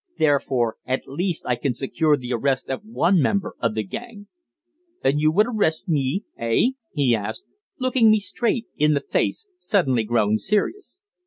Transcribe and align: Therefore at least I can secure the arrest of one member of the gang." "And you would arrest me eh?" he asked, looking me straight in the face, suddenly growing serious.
Therefore 0.17 0.77
at 0.83 1.07
least 1.07 1.45
I 1.45 1.55
can 1.55 1.75
secure 1.75 2.17
the 2.17 2.33
arrest 2.33 2.71
of 2.71 2.81
one 2.83 3.21
member 3.21 3.53
of 3.59 3.75
the 3.75 3.83
gang." 3.83 4.25
"And 5.03 5.21
you 5.21 5.31
would 5.31 5.45
arrest 5.45 5.87
me 5.87 6.25
eh?" 6.39 6.69
he 6.95 7.15
asked, 7.15 7.45
looking 7.77 8.09
me 8.09 8.17
straight 8.17 8.65
in 8.75 8.95
the 8.95 9.01
face, 9.07 9.47
suddenly 9.57 10.03
growing 10.03 10.39
serious. 10.39 11.01